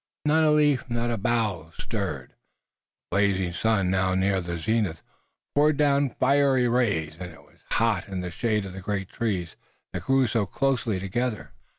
Not 0.25 0.43
a 0.43 0.49
leaf, 0.49 0.89
not 0.89 1.11
a 1.11 1.17
bough 1.17 1.73
stirred. 1.79 2.29
The 2.31 2.37
blazing 3.11 3.53
sun, 3.53 3.91
now 3.91 4.15
near 4.15 4.41
the 4.41 4.57
zenith, 4.57 5.03
poured 5.53 5.77
down 5.77 6.15
fiery 6.19 6.67
rays 6.67 7.17
and 7.19 7.31
it 7.31 7.43
was 7.43 7.59
hot 7.73 8.07
in 8.07 8.21
the 8.21 8.31
shade 8.31 8.65
of 8.65 8.73
the 8.73 8.81
great 8.81 9.09
trees 9.09 9.55
that 9.93 10.01
grew 10.01 10.25
so 10.25 10.47
closely 10.47 10.99
together. 10.99 11.51